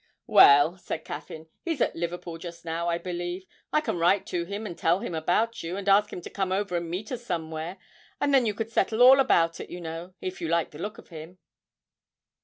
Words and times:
'Well,' 0.25 0.79
said 0.79 1.05
Caffyn, 1.05 1.45
'he's 1.63 1.79
at 1.79 1.95
Liverpool 1.95 2.39
just 2.39 2.65
now, 2.65 2.89
I 2.89 2.97
believe. 2.97 3.45
I 3.71 3.81
can 3.81 3.99
write 3.99 4.25
to 4.33 4.45
him 4.45 4.65
and 4.65 4.75
tell 4.75 5.01
him 5.01 5.13
about 5.13 5.61
you, 5.61 5.77
and 5.77 5.87
ask 5.87 6.11
him 6.11 6.21
to 6.21 6.29
come 6.31 6.51
over 6.51 6.75
and 6.75 6.89
meet 6.89 7.11
us 7.11 7.23
somewhere, 7.23 7.77
and 8.19 8.33
then 8.33 8.47
you 8.47 8.55
could 8.55 8.71
settle 8.71 9.03
all 9.03 9.19
about 9.19 9.59
it, 9.59 9.69
you 9.69 9.79
know, 9.79 10.15
if 10.19 10.41
you 10.41 10.47
liked 10.47 10.71
the 10.71 10.79
look 10.79 10.97
of 10.97 11.09
him.' 11.09 11.37